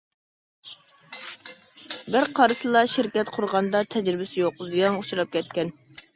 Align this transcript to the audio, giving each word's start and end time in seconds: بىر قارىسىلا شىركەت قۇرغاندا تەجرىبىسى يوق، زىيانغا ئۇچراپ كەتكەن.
بىر 2.15 2.29
قارىسىلا 2.39 2.83
شىركەت 2.95 3.31
قۇرغاندا 3.37 3.83
تەجرىبىسى 3.93 4.43
يوق، 4.43 4.67
زىيانغا 4.73 5.05
ئۇچراپ 5.05 5.39
كەتكەن. 5.39 5.73